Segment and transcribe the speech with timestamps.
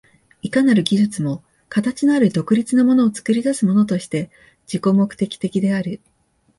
[0.41, 4.31] いかなる技術も形のある独立なものを作り出すものとして
[4.65, 6.01] 自己目的的である。